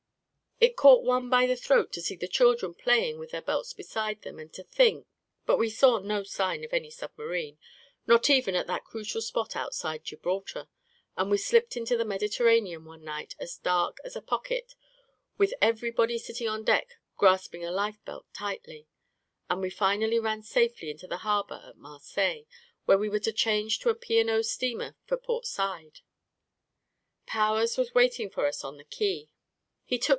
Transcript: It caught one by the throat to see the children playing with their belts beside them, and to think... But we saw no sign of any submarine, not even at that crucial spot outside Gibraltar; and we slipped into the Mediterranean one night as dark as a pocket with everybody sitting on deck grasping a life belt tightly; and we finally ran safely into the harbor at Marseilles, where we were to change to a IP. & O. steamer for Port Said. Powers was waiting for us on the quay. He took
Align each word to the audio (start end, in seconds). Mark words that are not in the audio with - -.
It 0.63 0.75
caught 0.77 1.03
one 1.03 1.27
by 1.27 1.47
the 1.47 1.55
throat 1.55 1.91
to 1.93 2.01
see 2.03 2.15
the 2.15 2.27
children 2.27 2.75
playing 2.75 3.17
with 3.17 3.31
their 3.31 3.41
belts 3.41 3.73
beside 3.73 4.21
them, 4.21 4.37
and 4.37 4.53
to 4.53 4.61
think... 4.61 5.07
But 5.47 5.57
we 5.57 5.71
saw 5.71 5.97
no 5.97 6.21
sign 6.21 6.63
of 6.63 6.71
any 6.71 6.91
submarine, 6.91 7.57
not 8.05 8.29
even 8.29 8.55
at 8.55 8.67
that 8.67 8.83
crucial 8.85 9.21
spot 9.21 9.55
outside 9.55 10.03
Gibraltar; 10.03 10.67
and 11.17 11.31
we 11.31 11.39
slipped 11.39 11.75
into 11.75 11.97
the 11.97 12.05
Mediterranean 12.05 12.85
one 12.85 13.03
night 13.03 13.33
as 13.39 13.57
dark 13.57 13.97
as 14.03 14.15
a 14.15 14.21
pocket 14.21 14.75
with 15.35 15.51
everybody 15.63 16.19
sitting 16.19 16.47
on 16.47 16.63
deck 16.63 16.97
grasping 17.17 17.65
a 17.65 17.71
life 17.71 17.97
belt 18.05 18.27
tightly; 18.31 18.85
and 19.49 19.61
we 19.61 19.71
finally 19.71 20.19
ran 20.19 20.43
safely 20.43 20.91
into 20.91 21.07
the 21.07 21.17
harbor 21.25 21.63
at 21.69 21.77
Marseilles, 21.77 22.45
where 22.85 22.99
we 22.99 23.09
were 23.09 23.19
to 23.21 23.33
change 23.33 23.79
to 23.79 23.89
a 23.89 23.93
IP. 23.99 24.27
& 24.27 24.29
O. 24.29 24.43
steamer 24.43 24.95
for 25.07 25.17
Port 25.17 25.47
Said. 25.47 26.01
Powers 27.25 27.77
was 27.79 27.95
waiting 27.95 28.29
for 28.29 28.45
us 28.45 28.63
on 28.63 28.77
the 28.77 28.83
quay. 28.85 29.27
He 29.85 29.97
took 29.97 30.09